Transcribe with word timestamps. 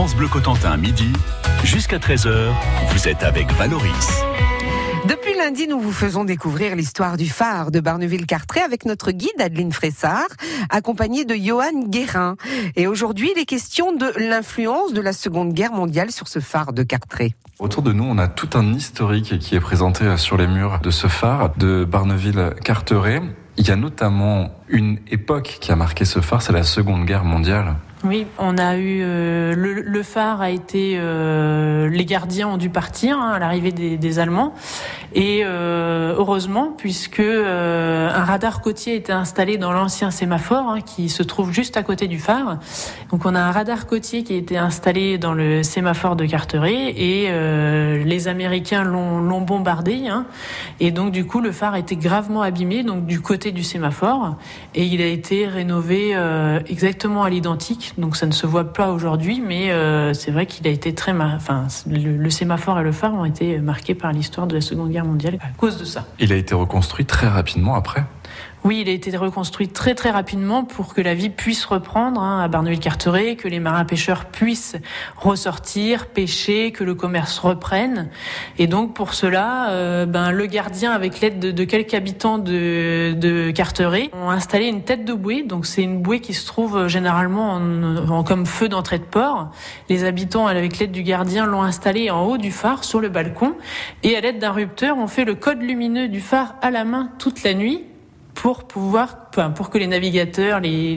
France 0.00 0.16
Bleu 0.16 0.28
Cotentin, 0.28 0.78
midi, 0.78 1.12
jusqu'à 1.62 1.98
13h, 1.98 2.52
vous 2.88 3.06
êtes 3.06 3.22
avec 3.22 3.52
Valoris. 3.52 4.22
Depuis 5.06 5.36
lundi, 5.36 5.68
nous 5.68 5.78
vous 5.78 5.92
faisons 5.92 6.24
découvrir 6.24 6.74
l'histoire 6.74 7.18
du 7.18 7.28
phare 7.28 7.70
de 7.70 7.80
Barneville-Cartré 7.80 8.62
avec 8.62 8.86
notre 8.86 9.10
guide 9.10 9.38
Adeline 9.38 9.72
Fressard, 9.72 10.28
accompagnée 10.70 11.26
de 11.26 11.34
Johan 11.34 11.84
Guérin. 11.86 12.36
Et 12.76 12.86
aujourd'hui, 12.86 13.30
il 13.36 13.38
est 13.38 13.44
question 13.44 13.94
de 13.94 14.10
l'influence 14.16 14.94
de 14.94 15.02
la 15.02 15.12
Seconde 15.12 15.52
Guerre 15.52 15.72
mondiale 15.72 16.10
sur 16.12 16.28
ce 16.28 16.38
phare 16.38 16.72
de 16.72 16.82
Cartré. 16.82 17.34
Autour 17.58 17.82
de 17.82 17.92
nous, 17.92 18.04
on 18.04 18.16
a 18.16 18.26
tout 18.26 18.48
un 18.54 18.72
historique 18.72 19.38
qui 19.38 19.54
est 19.54 19.60
présenté 19.60 20.16
sur 20.16 20.38
les 20.38 20.46
murs 20.46 20.80
de 20.80 20.90
ce 20.90 21.08
phare 21.08 21.54
de 21.58 21.84
Barneville-Carteret. 21.84 23.20
Il 23.58 23.68
y 23.68 23.70
a 23.70 23.76
notamment 23.76 24.50
une 24.68 24.98
époque 25.10 25.58
qui 25.60 25.70
a 25.70 25.76
marqué 25.76 26.06
ce 26.06 26.20
phare, 26.20 26.40
c'est 26.40 26.54
la 26.54 26.62
Seconde 26.62 27.04
Guerre 27.04 27.24
mondiale. 27.24 27.76
Oui, 28.02 28.26
on 28.38 28.56
a 28.56 28.78
eu 28.78 29.02
euh, 29.02 29.54
le, 29.54 30.02
phare 30.02 30.40
a 30.40 30.48
été 30.48 30.96
euh, 30.96 31.86
les 31.90 32.06
gardiens 32.06 32.48
ont 32.48 32.56
dû 32.56 32.70
partir 32.70 33.18
hein, 33.18 33.32
à 33.32 33.38
l'arrivée 33.38 33.72
des, 33.72 34.18
Allemands. 34.18 34.54
Et 35.12 35.42
euh, 35.44 36.14
heureusement 36.16 36.72
puisque 36.76 37.20
un 37.20 38.24
radar 38.24 38.62
côtier 38.62 38.94
était 38.94 39.12
installé 39.12 39.58
dans 39.58 39.72
l'ancien 39.72 40.10
sémaphore 40.10 40.70
hein, 40.70 40.80
qui 40.80 41.10
se 41.10 41.22
trouve 41.22 41.52
juste 41.52 41.76
à 41.76 41.82
côté 41.82 42.08
du 42.08 42.18
phare. 42.18 42.58
Donc 43.10 43.26
on 43.26 43.34
a 43.34 43.40
un 43.40 43.50
radar 43.50 43.86
côtier 43.86 44.22
qui 44.22 44.32
a 44.32 44.36
été 44.36 44.56
installé 44.56 45.18
dans 45.18 45.34
le 45.34 45.62
sémaphore 45.62 46.16
de 46.16 46.24
Carteret 46.24 46.94
et 46.96 47.30
les 48.04 48.28
Américains 48.28 48.82
l'ont 48.82 49.40
bombardé 49.42 50.06
hein, 50.08 50.26
et 50.78 50.90
donc 50.90 51.12
du 51.12 51.26
coup 51.26 51.40
le 51.40 51.52
phare 51.52 51.74
a 51.74 51.78
été 51.78 51.96
gravement 51.96 52.42
abîmé 52.42 52.82
donc 52.82 53.04
du 53.04 53.20
côté 53.20 53.52
du 53.52 53.62
sémaphore. 53.62 54.36
Et 54.74 54.84
il 54.84 55.02
a 55.02 55.06
été 55.06 55.46
rénové 55.46 56.16
exactement 56.66 57.24
à 57.24 57.30
l'identique 57.30 57.89
donc 57.98 58.16
ça 58.16 58.26
ne 58.26 58.32
se 58.32 58.46
voit 58.46 58.72
pas 58.72 58.90
aujourd'hui, 58.90 59.40
mais 59.40 59.70
euh, 59.70 60.14
c'est 60.14 60.30
vrai 60.30 60.46
qu'il 60.46 60.66
a 60.66 60.70
été 60.70 60.94
très, 60.94 61.12
enfin, 61.12 61.66
le, 61.86 62.30
sémaphore 62.30 62.78
et 62.80 62.82
le 62.82 62.92
phare 62.92 63.14
ont 63.14 63.24
été 63.24 63.58
marqués 63.58 63.94
par 63.94 64.12
l'histoire 64.12 64.46
de 64.46 64.54
la 64.54 64.60
Seconde 64.60 64.90
Guerre 64.90 65.04
mondiale 65.04 65.38
à 65.40 65.48
cause 65.56 65.78
de 65.78 65.84
ça. 65.84 66.06
Il 66.18 66.32
a 66.32 66.36
été 66.36 66.54
reconstruit 66.54 67.04
très 67.04 67.28
rapidement 67.28 67.74
après? 67.74 68.04
Oui, 68.62 68.82
il 68.82 68.90
a 68.90 68.92
été 68.92 69.16
reconstruit 69.16 69.68
très 69.68 69.94
très 69.94 70.10
rapidement 70.10 70.64
pour 70.64 70.92
que 70.92 71.00
la 71.00 71.14
vie 71.14 71.30
puisse 71.30 71.64
reprendre 71.64 72.20
hein, 72.20 72.42
à 72.44 72.48
Barneville-Carteret, 72.48 73.36
que 73.36 73.48
les 73.48 73.58
marins 73.58 73.86
pêcheurs 73.86 74.26
puissent 74.26 74.76
ressortir, 75.16 76.08
pêcher, 76.08 76.70
que 76.70 76.84
le 76.84 76.94
commerce 76.94 77.38
reprenne. 77.38 78.10
Et 78.58 78.66
donc 78.66 78.94
pour 78.94 79.14
cela, 79.14 79.70
euh, 79.70 80.04
ben, 80.04 80.30
le 80.30 80.44
gardien, 80.44 80.92
avec 80.92 81.20
l'aide 81.20 81.38
de, 81.38 81.64
quelques 81.64 81.94
habitants 81.94 82.36
de, 82.36 83.50
Carteret, 83.52 84.10
ont 84.12 84.28
installé 84.28 84.66
une 84.66 84.82
tête 84.82 85.06
de 85.06 85.14
bouée. 85.14 85.42
Donc 85.42 85.64
c'est 85.64 85.82
une 85.82 86.02
bouée 86.02 86.20
qui 86.20 86.34
se 86.34 86.46
trouve 86.46 86.76
euh, 86.76 86.88
généralement 86.88 87.54
en, 87.54 88.24
comme 88.24 88.44
feu 88.44 88.68
d'entrée 88.68 88.98
de 88.98 89.04
port. 89.04 89.52
Les 89.88 90.04
habitants, 90.04 90.46
avec 90.46 90.78
l'aide 90.78 90.92
du 90.92 91.02
gardien, 91.02 91.46
l'ont 91.46 91.62
installé 91.62 92.10
en 92.10 92.26
haut 92.26 92.36
du 92.36 92.50
phare, 92.50 92.84
sur 92.84 93.00
le 93.00 93.08
balcon. 93.08 93.54
Et 94.02 94.16
à 94.16 94.20
l'aide 94.20 94.38
d'un 94.38 94.52
rupteur, 94.52 94.98
on 94.98 95.06
fait 95.06 95.24
le 95.24 95.34
code 95.34 95.62
lumineux 95.62 96.08
du 96.08 96.20
phare 96.20 96.56
à 96.60 96.70
la 96.70 96.84
main 96.84 97.10
toute 97.18 97.42
la 97.42 97.54
nuit 97.54 97.84
pour 98.40 98.64
pouvoir, 98.64 99.16
pour 99.54 99.68
que 99.68 99.76
les 99.76 99.86
navigateurs, 99.86 100.60
les, 100.60 100.96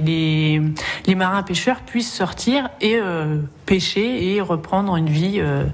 les, 1.05 1.15
marins 1.15 1.43
pêcheurs 1.43 1.81
puissent 1.81 2.13
sortir 2.13 2.69
et 2.79 2.95
euh, 2.95 3.41
pêcher 3.65 4.33
et 4.33 4.39
reprendre 4.39 4.95
une 4.95 5.09
vie, 5.09 5.41
euh, 5.41 5.65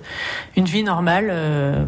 une 0.57 0.65
vie 0.65 0.81
normale, 0.81 1.27
euh, 1.29 1.85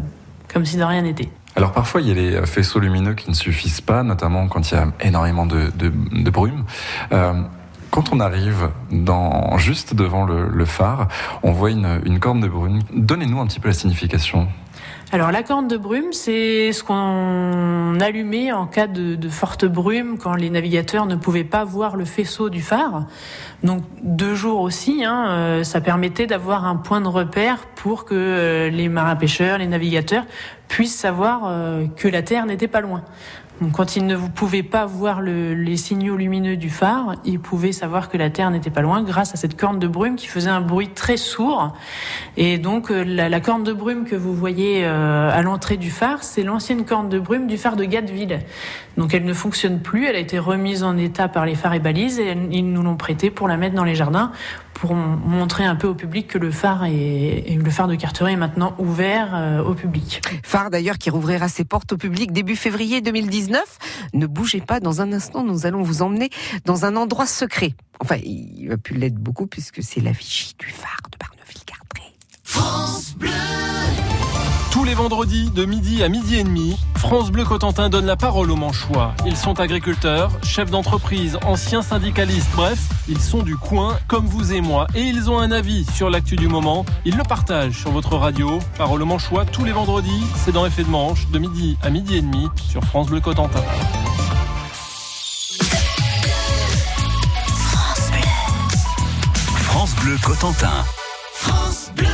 comme 0.54 0.64
si 0.64 0.76
de 0.76 0.84
rien 0.84 1.02
n'était. 1.02 1.30
Alors 1.56 1.72
parfois 1.72 2.00
il 2.00 2.06
y 2.06 2.10
a 2.12 2.14
les 2.14 2.46
faisceaux 2.46 2.78
lumineux 2.78 3.14
qui 3.14 3.28
ne 3.28 3.34
suffisent 3.34 3.80
pas, 3.80 4.04
notamment 4.04 4.46
quand 4.46 4.70
il 4.70 4.74
y 4.74 4.78
a 4.78 4.86
énormément 5.00 5.46
de, 5.46 5.72
de, 5.74 5.92
de 6.12 6.30
brume. 6.30 6.64
Quand 7.90 8.10
on 8.10 8.20
arrive 8.20 8.70
dans, 8.90 9.58
juste 9.58 9.94
devant 9.94 10.24
le, 10.24 10.48
le 10.48 10.64
phare, 10.64 11.08
on 11.42 11.50
voit 11.50 11.70
une, 11.70 12.00
une 12.06 12.20
corne 12.20 12.40
de 12.40 12.48
brume. 12.48 12.78
Donnez-nous 12.94 13.38
un 13.40 13.46
petit 13.46 13.60
peu 13.60 13.68
la 13.68 13.74
signification 13.74 14.48
alors 15.14 15.30
la 15.30 15.42
corne 15.42 15.68
de 15.68 15.76
brume, 15.76 16.14
c'est 16.14 16.72
ce 16.72 16.82
qu'on 16.82 18.00
allumait 18.00 18.50
en 18.50 18.66
cas 18.66 18.86
de, 18.86 19.28
forte 19.28 19.66
brume 19.66 20.16
quand 20.16 20.34
les 20.34 20.48
navigateurs 20.48 21.04
ne 21.04 21.16
pouvaient 21.16 21.44
pas 21.44 21.64
voir 21.64 21.96
le 21.96 22.06
faisceau 22.06 22.48
du 22.48 22.62
phare. 22.62 23.04
Donc 23.62 23.82
deux 24.02 24.34
jours 24.34 24.60
aussi, 24.62 25.04
hein, 25.04 25.26
euh, 25.28 25.64
ça 25.64 25.82
permettait 25.82 26.26
d'avoir 26.26 26.64
un 26.64 26.76
point 26.76 27.02
de 27.02 27.08
repère 27.08 27.66
pour 27.74 28.06
que 28.06 28.14
euh, 28.14 28.70
les 28.70 28.88
marins 28.88 29.16
pêcheurs, 29.16 29.58
les 29.58 29.66
navigateurs 29.66 30.24
puissent 30.68 30.96
savoir 30.96 31.42
euh, 31.44 31.84
que 31.94 32.08
la 32.08 32.22
Terre 32.22 32.46
n'était 32.46 32.66
pas 32.66 32.80
loin. 32.80 33.04
Donc, 33.60 33.72
quand 33.72 33.94
ils 33.94 34.06
ne 34.06 34.16
pouvaient 34.16 34.64
pas 34.64 34.86
voir 34.86 35.20
le, 35.20 35.54
les 35.54 35.76
signaux 35.76 36.16
lumineux 36.16 36.56
du 36.56 36.70
phare, 36.70 37.14
ils 37.24 37.38
pouvaient 37.38 37.70
savoir 37.70 38.08
que 38.08 38.16
la 38.16 38.28
Terre 38.28 38.50
n'était 38.50 38.70
pas 38.70 38.80
loin 38.80 39.02
grâce 39.02 39.34
à 39.34 39.36
cette 39.36 39.56
corne 39.56 39.78
de 39.78 39.86
brume 39.86 40.16
qui 40.16 40.26
faisait 40.26 40.50
un 40.50 40.62
bruit 40.62 40.88
très 40.88 41.16
sourd. 41.16 41.72
Et 42.36 42.58
donc 42.58 42.90
la, 42.90 43.28
la 43.28 43.40
corne 43.40 43.62
de 43.62 43.72
brume 43.72 44.04
que 44.04 44.16
vous 44.16 44.34
voyez 44.34 44.84
euh, 45.02 45.30
à 45.30 45.42
l'entrée 45.42 45.76
du 45.76 45.90
phare, 45.90 46.22
c'est 46.22 46.42
l'ancienne 46.42 46.84
corne 46.84 47.08
de 47.08 47.18
brume 47.18 47.46
du 47.46 47.58
phare 47.58 47.76
de 47.76 47.84
Gatteville. 47.84 48.38
Donc 48.96 49.14
elle 49.14 49.24
ne 49.24 49.34
fonctionne 49.34 49.80
plus, 49.80 50.06
elle 50.06 50.16
a 50.16 50.20
été 50.20 50.38
remise 50.38 50.82
en 50.82 50.96
état 50.96 51.28
par 51.28 51.44
les 51.46 51.54
phares 51.54 51.74
et 51.74 51.80
balises 51.80 52.20
et 52.20 52.36
ils 52.50 52.70
nous 52.70 52.82
l'ont 52.82 52.96
prêtée 52.96 53.30
pour 53.30 53.48
la 53.48 53.56
mettre 53.56 53.74
dans 53.74 53.84
les 53.84 53.94
jardins 53.94 54.32
pour 54.74 54.94
montrer 54.94 55.64
un 55.64 55.76
peu 55.76 55.86
au 55.86 55.94
public 55.94 56.26
que 56.26 56.38
le 56.38 56.50
phare 56.50 56.84
est, 56.86 57.56
le 57.56 57.70
phare 57.70 57.86
de 57.86 57.94
Carteret 57.94 58.32
est 58.32 58.36
maintenant 58.36 58.74
ouvert 58.78 59.30
euh, 59.32 59.62
au 59.62 59.74
public. 59.74 60.20
Phare 60.42 60.70
d'ailleurs 60.70 60.98
qui 60.98 61.08
rouvrira 61.08 61.48
ses 61.48 61.64
portes 61.64 61.92
au 61.92 61.96
public 61.96 62.32
début 62.32 62.56
février 62.56 63.00
2019. 63.00 63.78
Ne 64.14 64.26
bougez 64.26 64.60
pas, 64.60 64.80
dans 64.80 65.00
un 65.00 65.12
instant 65.12 65.44
nous 65.44 65.66
allons 65.66 65.82
vous 65.82 66.02
emmener 66.02 66.30
dans 66.64 66.84
un 66.84 66.96
endroit 66.96 67.26
secret. 67.26 67.74
Enfin, 68.00 68.16
il 68.24 68.68
va 68.68 68.76
plus 68.76 68.96
l'être 68.96 69.14
beaucoup 69.14 69.46
puisque 69.46 69.82
c'est 69.82 70.00
la 70.00 70.12
vigie 70.12 70.54
du 70.58 70.66
phare 70.66 71.08
de 71.12 71.18
Barneville-Carteret. 71.18 72.12
France 72.42 73.14
Bleu 73.16 73.51
tous 74.82 74.88
les 74.88 74.94
vendredis 74.94 75.48
de 75.50 75.64
midi 75.64 76.02
à 76.02 76.08
midi 76.08 76.40
et 76.40 76.42
demi, 76.42 76.76
France 76.96 77.30
Bleu 77.30 77.44
Cotentin 77.44 77.88
donne 77.88 78.06
la 78.06 78.16
parole 78.16 78.50
aux 78.50 78.56
Manchois. 78.56 79.14
Ils 79.24 79.36
sont 79.36 79.60
agriculteurs, 79.60 80.32
chefs 80.42 80.72
d'entreprise, 80.72 81.38
anciens 81.46 81.82
syndicalistes, 81.82 82.50
bref, 82.56 82.80
ils 83.08 83.20
sont 83.20 83.44
du 83.44 83.56
coin 83.56 83.96
comme 84.08 84.26
vous 84.26 84.52
et 84.52 84.60
moi 84.60 84.88
et 84.96 85.02
ils 85.02 85.30
ont 85.30 85.38
un 85.38 85.52
avis 85.52 85.86
sur 85.94 86.10
l'actu 86.10 86.34
du 86.34 86.48
moment. 86.48 86.84
Ils 87.04 87.16
le 87.16 87.22
partagent 87.22 87.78
sur 87.78 87.92
votre 87.92 88.16
radio. 88.16 88.58
Parole 88.76 89.02
aux 89.02 89.06
Manchois 89.06 89.44
tous 89.44 89.64
les 89.64 89.70
vendredis, 89.70 90.24
c'est 90.44 90.50
dans 90.50 90.66
Effet 90.66 90.82
de 90.82 90.90
Manche 90.90 91.28
de 91.28 91.38
midi 91.38 91.78
à 91.84 91.88
midi 91.88 92.16
et 92.16 92.22
demi 92.22 92.48
sur 92.68 92.82
France 92.82 93.06
Bleu 93.06 93.20
Cotentin. 93.20 93.62
France 97.56 98.10
Bleu. 98.10 98.20
France 99.54 99.94
Bleu 100.02 100.16
Cotentin. 100.24 100.84
France 101.34 101.92
Bleu. 101.94 102.11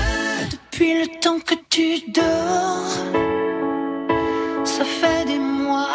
Le 1.00 1.06
temps 1.20 1.38
que 1.38 1.54
tu 1.70 2.10
dors, 2.10 2.90
ça 4.64 4.84
fait 4.84 5.24
des 5.26 5.38
mois, 5.38 5.86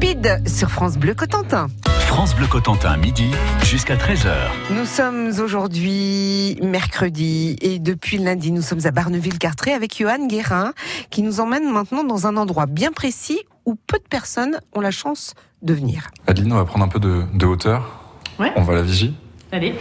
guide 0.00 0.40
sur 0.48 0.70
France 0.70 0.96
Bleu 0.96 1.14
Cotentin. 1.14 1.66
France 2.06 2.34
Bleu 2.34 2.46
Cotentin, 2.46 2.96
midi 2.96 3.30
jusqu'à 3.62 3.96
13h. 3.96 4.32
Nous 4.70 4.86
sommes 4.86 5.30
aujourd'hui 5.38 6.58
mercredi 6.62 7.56
et 7.60 7.78
depuis 7.78 8.16
lundi, 8.16 8.50
nous 8.50 8.62
sommes 8.62 8.80
à 8.84 8.92
Barneville-Cartré 8.92 9.72
avec 9.74 9.98
Johan 9.98 10.26
Guérin 10.26 10.72
qui 11.10 11.22
nous 11.22 11.38
emmène 11.40 11.70
maintenant 11.70 12.02
dans 12.02 12.26
un 12.26 12.38
endroit 12.38 12.64
bien 12.64 12.92
précis 12.92 13.40
où 13.66 13.74
peu 13.74 13.98
de 13.98 14.08
personnes 14.08 14.58
ont 14.74 14.80
la 14.80 14.90
chance 14.90 15.34
de 15.60 15.74
venir. 15.74 16.10
Adeline, 16.26 16.54
on 16.54 16.56
va 16.56 16.64
prendre 16.64 16.86
un 16.86 16.88
peu 16.88 16.98
de, 16.98 17.24
de 17.34 17.46
hauteur. 17.46 18.00
Ouais. 18.38 18.52
On 18.56 18.62
va 18.62 18.72
à 18.72 18.76
la 18.76 18.82
vigie. 18.82 19.14
Allez. 19.52 19.74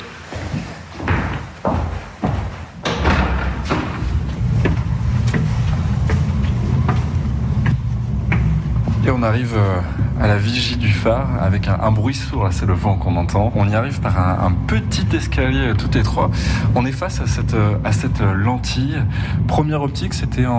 Et 9.05 9.11
on 9.11 9.23
arrive 9.23 9.55
euh, 9.55 9.79
à 10.19 10.27
la 10.27 10.37
vigie 10.37 10.77
du 10.77 10.89
phare 10.89 11.27
avec 11.41 11.67
un, 11.67 11.91
bruit 11.91 12.13
sourd, 12.13 12.47
c'est 12.51 12.65
le 12.65 12.73
vent 12.73 12.95
qu'on 12.95 13.15
entend. 13.15 13.51
On 13.55 13.67
y 13.67 13.75
arrive 13.75 13.99
par 14.01 14.17
un, 14.17 14.51
petit 14.67 15.05
escalier 15.15 15.69
euh, 15.69 15.73
tout 15.73 15.97
étroit. 15.97 16.29
On 16.75 16.85
est 16.85 16.91
face 16.91 17.21
à 17.21 17.27
cette, 17.27 17.53
euh, 17.53 17.77
cette 17.91 18.21
lentille. 18.21 19.01
Première 19.47 19.81
optique, 19.81 20.13
c'était 20.13 20.45
en, 20.45 20.53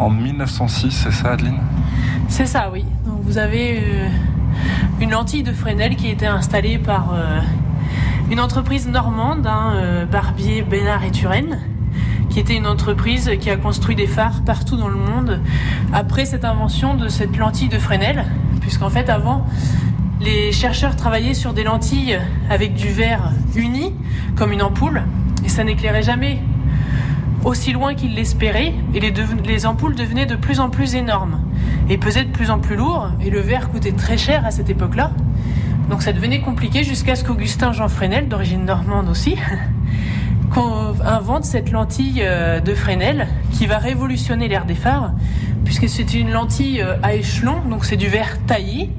en 0.00 0.10
1906, 0.10 0.90
c'est 0.90 1.12
ça 1.12 1.32
Adeline? 1.32 1.60
C'est 2.28 2.46
ça, 2.46 2.70
oui. 2.72 2.84
Donc 3.04 3.20
vous 3.22 3.38
avez 3.38 3.78
euh, 3.78 4.08
une 5.00 5.10
lentille 5.10 5.42
de 5.42 5.52
Fresnel 5.52 5.96
qui 5.96 6.08
a 6.08 6.10
été 6.10 6.26
installée 6.26 6.78
par 6.78 7.14
euh, 7.14 7.40
une 8.30 8.40
entreprise 8.40 8.88
normande, 8.88 9.46
hein, 9.46 9.74
euh, 9.76 10.06
Barbier, 10.06 10.62
Bénard 10.62 11.04
et 11.04 11.10
Turenne, 11.10 11.60
qui 12.28 12.40
était 12.40 12.56
une 12.56 12.66
entreprise 12.66 13.30
qui 13.40 13.48
a 13.48 13.56
construit 13.56 13.94
des 13.94 14.06
phares 14.06 14.42
partout 14.44 14.76
dans 14.76 14.88
le 14.88 14.96
monde 14.96 15.40
après 15.92 16.24
cette 16.24 16.44
invention 16.44 16.94
de 16.94 17.08
cette 17.08 17.36
lentille 17.36 17.68
de 17.68 17.78
Fresnel, 17.78 18.26
puisqu'en 18.66 18.90
fait 18.90 19.08
avant 19.08 19.46
les 20.20 20.50
chercheurs 20.50 20.96
travaillaient 20.96 21.34
sur 21.34 21.54
des 21.54 21.62
lentilles 21.62 22.18
avec 22.50 22.74
du 22.74 22.88
verre 22.88 23.30
uni 23.54 23.94
comme 24.34 24.50
une 24.50 24.60
ampoule 24.60 25.04
et 25.44 25.48
ça 25.48 25.62
n'éclairait 25.62 26.02
jamais 26.02 26.40
aussi 27.44 27.72
loin 27.72 27.94
qu'ils 27.94 28.16
l'espéraient 28.16 28.74
et 28.92 28.98
les, 28.98 29.66
ampoules 29.66 29.94
devenaient 29.94 30.26
de 30.26 30.34
plus 30.34 30.58
en 30.58 30.68
plus 30.68 30.96
énormes 30.96 31.38
et 31.88 31.96
pesaient 31.96 32.24
de 32.24 32.32
plus 32.32 32.50
en 32.50 32.58
plus 32.58 32.74
lourd 32.74 33.10
et 33.24 33.30
le 33.30 33.38
verre 33.38 33.70
coûtait 33.70 33.92
très 33.92 34.18
cher 34.18 34.44
à 34.44 34.50
cette 34.50 34.68
époque-là. 34.68 35.12
Donc 35.88 36.02
ça 36.02 36.12
devenait 36.12 36.40
compliqué 36.40 36.82
jusqu'à 36.82 37.14
ce 37.14 37.22
qu'Augustin 37.22 37.70
Jean 37.70 37.86
Fresnel, 37.86 38.26
d'origine 38.26 38.64
normande 38.64 39.08
aussi, 39.08 39.36
invente 41.04 41.44
cette 41.44 41.70
lentille 41.70 42.22
euh, 42.22 42.58
de 42.58 42.74
Fresnel 42.74 43.28
qui 43.52 43.66
va 43.66 43.78
révolutionner 43.78 44.48
l'ère 44.48 44.64
des 44.64 44.74
phares 44.74 45.12
puisque 45.66 45.88
c'est 45.88 46.14
une 46.14 46.30
lentille 46.30 46.80
euh, 46.80 46.96
à 47.02 47.14
échelon, 47.14 47.60
donc 47.68 47.84
c'est 47.84 47.96
du 47.96 48.06
verre 48.06 48.38
taillé. 48.46 48.90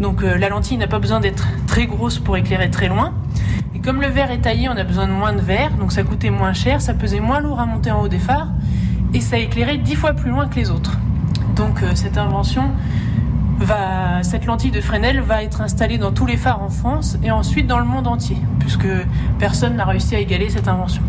Donc 0.00 0.22
euh, 0.22 0.36
la 0.36 0.50
lentille 0.50 0.76
n'a 0.76 0.88
pas 0.88 0.98
besoin 0.98 1.20
d'être 1.20 1.48
très 1.66 1.86
grosse 1.86 2.18
pour 2.18 2.36
éclairer 2.36 2.70
très 2.70 2.88
loin. 2.88 3.14
Et 3.74 3.78
comme 3.78 4.02
le 4.02 4.08
verre 4.08 4.30
est 4.32 4.40
taillé, 4.40 4.68
on 4.68 4.76
a 4.76 4.84
besoin 4.84 5.06
de 5.06 5.12
moins 5.12 5.32
de 5.32 5.40
verre, 5.40 5.70
donc 5.78 5.92
ça 5.92 6.02
coûtait 6.02 6.30
moins 6.30 6.52
cher, 6.52 6.82
ça 6.82 6.92
pesait 6.92 7.20
moins 7.20 7.40
lourd 7.40 7.60
à 7.60 7.66
monter 7.66 7.92
en 7.92 8.02
haut 8.02 8.08
des 8.08 8.18
phares, 8.18 8.48
et 9.14 9.20
ça 9.20 9.38
éclairait 9.38 9.78
dix 9.78 9.94
fois 9.94 10.12
plus 10.12 10.30
loin 10.30 10.48
que 10.48 10.56
les 10.56 10.70
autres. 10.70 10.98
Donc 11.54 11.82
euh, 11.82 11.92
cette 11.94 12.18
invention 12.18 12.64
cette 14.22 14.46
lentille 14.46 14.70
de 14.70 14.80
Fresnel 14.80 15.20
va 15.20 15.42
être 15.42 15.60
installée 15.60 15.98
dans 15.98 16.12
tous 16.12 16.26
les 16.26 16.36
phares 16.36 16.62
en 16.62 16.68
France 16.68 17.18
et 17.22 17.30
ensuite 17.30 17.66
dans 17.66 17.78
le 17.78 17.84
monde 17.84 18.06
entier, 18.06 18.36
puisque 18.60 18.88
personne 19.38 19.76
n'a 19.76 19.84
réussi 19.84 20.14
à 20.14 20.20
égaler 20.20 20.48
cette 20.48 20.68
invention. 20.68 21.02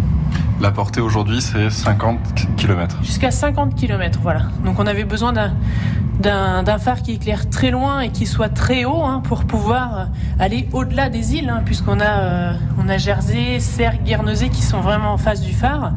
La 0.62 0.72
portée 0.72 1.00
aujourd'hui, 1.00 1.42
c'est 1.42 1.70
50 1.70 2.20
km. 2.58 2.98
Jusqu'à 3.02 3.32
50 3.32 3.76
km, 3.76 4.20
voilà. 4.22 4.42
Donc 4.66 4.80
on 4.80 4.86
avait 4.86 5.06
besoin 5.06 5.32
d'un 5.32 6.78
phare 6.80 7.02
qui 7.02 7.14
éclaire 7.14 7.50
très 7.50 7.72
loin 7.72 8.02
et 8.02 8.10
qui 8.10 8.26
soit 8.26 8.50
très 8.50 8.84
haut 8.84 9.04
hein, 9.04 9.22
pour 9.24 9.46
pouvoir 9.46 9.98
euh, 9.98 10.06
aller 10.38 10.68
au-delà 10.74 11.10
des 11.10 11.36
îles, 11.36 11.50
hein, 11.50 11.62
puisqu'on 11.64 12.00
a 12.00 12.20
euh, 12.20 12.54
a 12.90 12.98
Jersey, 12.98 13.60
Serres, 13.60 14.04
Guernesey 14.04 14.50
qui 14.50 14.62
sont 14.62 14.82
vraiment 14.82 15.14
en 15.14 15.18
face 15.18 15.42
du 15.42 15.54
phare. 15.54 15.94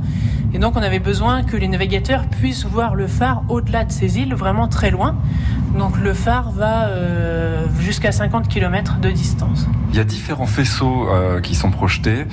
Et 0.54 0.58
donc 0.58 0.76
on 0.76 0.82
avait 0.82 0.98
besoin 0.98 1.42
que 1.42 1.56
les 1.56 1.66
navigateurs 1.66 2.26
puissent 2.26 2.66
voir 2.66 2.94
le 2.94 3.06
phare 3.06 3.42
au-delà 3.48 3.84
de 3.84 3.90
ces 3.92 4.18
îles, 4.18 4.34
vraiment 4.34 4.68
très 4.68 4.90
loin. 4.90 5.16
Donc 5.78 5.98
le 5.98 6.12
phare 6.12 6.50
va 6.50 6.88
euh, 6.88 7.66
jusqu'à 7.78 8.12
50 8.12 8.48
km 8.48 8.98
de 9.00 9.10
distance. 9.10 9.66
Il 9.90 9.96
y 9.96 10.00
a 10.00 10.04
différents 10.04 10.46
faisceaux 10.46 11.08
euh, 11.08 11.40
qui 11.40 11.54
sont 11.54 11.70
projetés. 11.70 12.26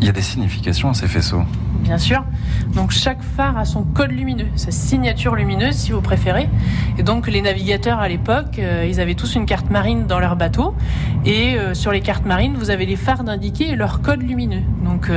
Il 0.00 0.06
y 0.06 0.08
a 0.08 0.12
des 0.12 0.22
significations 0.22 0.90
à 0.90 0.94
ces 0.94 1.08
faisceaux. 1.08 1.42
bien 1.80 1.98
sûr. 1.98 2.24
Donc 2.74 2.90
chaque 2.90 3.22
phare 3.22 3.56
a 3.56 3.64
son 3.64 3.82
code 3.82 4.12
lumineux, 4.12 4.48
sa 4.54 4.70
signature 4.70 5.34
lumineuse 5.34 5.74
si 5.74 5.92
vous 5.92 6.02
préférez. 6.02 6.48
Et 6.98 7.02
donc 7.02 7.26
les 7.28 7.42
navigateurs 7.42 7.98
à 7.98 8.08
l'époque, 8.08 8.58
euh, 8.58 8.86
ils 8.88 9.00
avaient 9.00 9.14
tous 9.14 9.34
une 9.34 9.46
carte 9.46 9.70
marine 9.70 10.06
dans 10.06 10.20
leur 10.20 10.36
bateau. 10.36 10.74
Et 11.24 11.56
sur 11.72 11.90
les 11.90 12.02
cartes 12.02 12.24
marines, 12.24 12.54
vous 12.56 12.70
avez 12.70 12.86
les 12.86 12.94
phares 12.94 13.24
d'indiquer 13.24 13.70
et 13.70 13.76
leur 13.76 14.00
code 14.00 14.22
lumineux. 14.22 14.62
Donc 14.84 15.10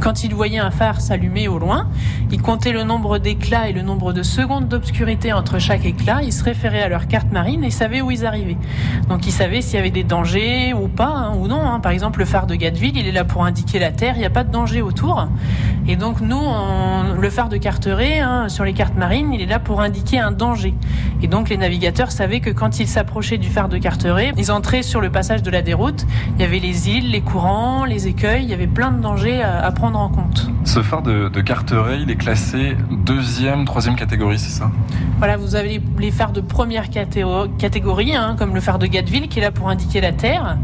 quand 0.00 0.24
ils 0.24 0.34
voyaient 0.34 0.58
un 0.58 0.70
phare 0.70 1.00
s'allumer 1.00 1.48
au 1.48 1.58
loin, 1.58 1.88
ils 2.30 2.40
comptaient 2.40 2.72
le 2.72 2.82
nombre 2.82 3.18
d'éclats 3.18 3.68
et 3.68 3.72
le 3.72 3.82
nombre 3.82 4.12
de 4.12 4.22
secondes 4.22 4.68
d'obscurité 4.68 5.32
entre 5.32 5.58
chaque 5.58 5.84
éclat. 5.84 6.22
Ils 6.22 6.32
se 6.32 6.44
référaient 6.44 6.82
à 6.82 6.88
leur 6.88 7.06
carte 7.06 7.30
marine 7.32 7.64
et 7.64 7.70
savaient 7.70 8.00
où 8.00 8.10
ils 8.10 8.26
arrivaient. 8.26 8.56
Donc 9.08 9.26
ils 9.26 9.32
savaient 9.32 9.62
s'il 9.62 9.76
y 9.76 9.78
avait 9.78 9.90
des 9.90 10.04
dangers 10.04 10.74
ou 10.74 10.88
pas, 10.88 11.06
hein, 11.06 11.36
ou 11.38 11.48
non. 11.48 11.60
hein. 11.60 11.80
Par 11.80 11.92
exemple, 11.92 12.18
le 12.18 12.24
phare 12.24 12.46
de 12.46 12.54
Gatteville, 12.54 12.96
il 12.96 13.06
est 13.06 13.12
là 13.12 13.24
pour 13.24 13.44
indiquer 13.44 13.78
la 13.78 13.90
Terre, 13.90 14.14
il 14.16 14.20
n'y 14.20 14.26
a 14.26 14.30
pas 14.30 14.44
de 14.44 14.50
danger 14.52 14.82
autour. 14.82 15.28
Et 15.88 15.96
donc 15.96 16.20
nous, 16.20 16.42
le 17.18 17.30
phare 17.30 17.48
de 17.48 17.56
Carteret, 17.56 18.18
hein, 18.18 18.48
sur 18.48 18.64
les 18.64 18.72
cartes 18.72 18.96
marines, 18.96 19.32
il 19.32 19.40
est 19.40 19.46
là 19.46 19.58
pour 19.60 19.80
indiquer 19.80 20.18
un 20.18 20.32
danger. 20.32 20.74
Et 21.22 21.28
donc 21.28 21.48
les 21.48 21.56
navigateurs 21.56 22.10
savaient 22.10 22.40
que 22.40 22.50
quand 22.50 22.80
ils 22.80 22.88
s'approchaient 22.88 23.38
du 23.38 23.48
phare 23.48 23.68
de 23.68 23.78
Carteret, 23.78 24.32
ils 24.36 24.50
entraient 24.50 24.82
sur 24.82 25.00
le 25.00 25.10
passage 25.10 25.42
de 25.42 25.50
la 25.50 25.62
déroute. 25.62 26.04
Il 26.34 26.42
y 26.42 26.44
avait 26.44 26.58
les 26.58 26.90
îles, 26.90 27.10
les 27.10 27.20
courants, 27.20 27.84
les 27.84 28.08
écueils, 28.08 28.44
il 28.44 28.50
y 28.50 28.54
avait 28.54 28.66
plein 28.66 28.90
de 28.90 29.00
dangers 29.00 29.42
à 29.42 29.70
prendre 29.70 29.85
en 29.94 30.08
compte. 30.08 30.50
Ce 30.64 30.82
phare 30.82 31.02
de, 31.02 31.28
de 31.28 31.40
Carteret, 31.40 32.00
il 32.00 32.10
est 32.10 32.16
classé 32.16 32.76
deuxième, 32.90 33.64
troisième 33.64 33.96
catégorie, 33.96 34.38
c'est 34.38 34.50
ça? 34.50 34.70
Voilà, 35.18 35.36
vous 35.36 35.54
avez 35.54 35.68
les, 35.68 35.82
les 35.98 36.10
phares 36.10 36.32
de 36.32 36.40
première 36.40 36.90
catégorie, 36.90 38.14
hein, 38.14 38.36
comme 38.38 38.54
le 38.54 38.60
phare 38.60 38.78
de 38.78 38.86
Gatteville 38.86 39.28
qui 39.28 39.38
est 39.38 39.42
là 39.42 39.50
pour 39.50 39.68
indiquer 39.68 40.00
la 40.00 40.12
Terre. 40.12 40.58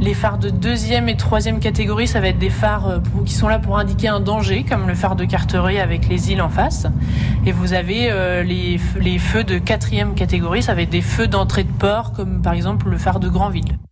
Les 0.00 0.14
phares 0.14 0.38
de 0.38 0.50
deuxième 0.50 1.08
et 1.08 1.16
troisième 1.16 1.58
catégorie, 1.58 2.06
ça 2.06 2.20
va 2.20 2.28
être 2.28 2.38
des 2.38 2.50
phares 2.50 2.86
euh, 2.88 2.98
pour- 2.98 3.24
qui 3.24 3.32
sont 3.32 3.48
là 3.48 3.58
pour 3.58 3.78
indiquer 3.78 4.08
un 4.08 4.20
danger, 4.20 4.64
comme 4.68 4.86
le 4.86 4.94
phare 4.94 5.16
de 5.16 5.24
Carteret 5.24 5.80
avec 5.80 6.08
les 6.08 6.30
îles 6.32 6.42
en 6.42 6.50
face. 6.50 6.86
Et 7.46 7.52
vous 7.52 7.72
avez 7.72 8.10
euh, 8.10 8.42
les, 8.42 8.78
les 9.00 9.18
feux 9.18 9.42
de 9.44 9.58
quatrième 9.58 10.14
catégorie, 10.14 10.62
ça 10.62 10.74
va 10.74 10.82
être 10.82 10.90
des 10.90 11.00
feux 11.00 11.28
d'entrée 11.28 11.64
de 11.64 11.72
port, 11.72 12.12
comme 12.12 12.42
par 12.42 12.52
exemple 12.52 12.88
le 12.90 12.98
phare 12.98 13.20
de 13.20 13.28
Granville. 13.28 13.78